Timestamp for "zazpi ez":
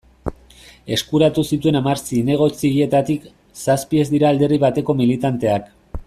3.65-4.09